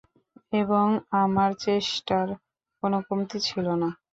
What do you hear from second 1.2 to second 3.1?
আমার চেষ্টার কোন